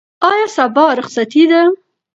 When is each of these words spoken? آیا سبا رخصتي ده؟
آیا 0.29 0.47
سبا 0.55 0.85
رخصتي 0.99 1.43
ده؟ 1.51 1.61